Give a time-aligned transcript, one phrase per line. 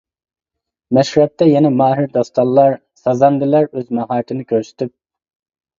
[0.97, 4.97] مەشرەپتە يەنە ماھىر داستانلار، سازەندىلەر ئۆز ماھارىتىنى كۆرسىتىپ.